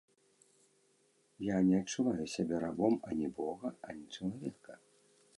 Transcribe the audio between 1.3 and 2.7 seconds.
Я не адчуваю сябе